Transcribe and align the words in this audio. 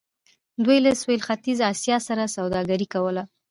دوی 0.65 0.77
له 0.85 0.91
سویل 1.01 1.21
ختیځې 1.27 1.63
اسیا 1.73 1.97
سره 2.07 2.31
سوداګري 2.37 2.87
کوله. 2.93 3.23